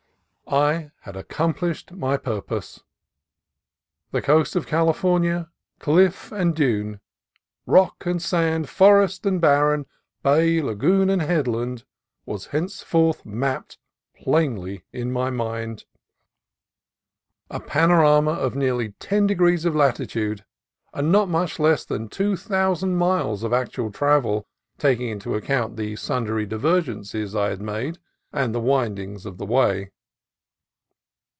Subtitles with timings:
[0.51, 2.83] I had accomplished my purpose.
[4.11, 6.99] The coast of California, cliff and dune,
[7.65, 9.85] rock and sand, forest and barren,
[10.23, 11.85] bay, lagoon, and headland,
[12.25, 13.77] was henceforth mapped
[14.13, 15.85] plainly in my mind;
[17.49, 20.43] a panorama of nearly ten degrees of latitude
[20.93, 24.45] and not much less than two thousand miles of actual travel,
[24.77, 27.99] taking into account the sundry divergences I had made
[28.33, 29.91] and the wind ings of the way.